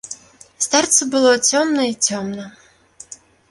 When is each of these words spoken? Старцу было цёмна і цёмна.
Старцу 0.65 1.03
было 1.13 1.33
цёмна 1.49 1.83
і 1.91 1.95
цёмна. 2.09 2.45